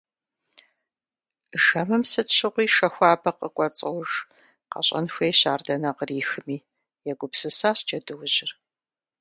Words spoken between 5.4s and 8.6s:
ар дэнэ кърихми- егупсысащ джэдуужьыр.